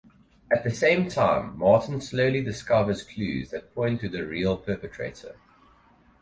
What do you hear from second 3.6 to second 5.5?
point to the real perpetrator.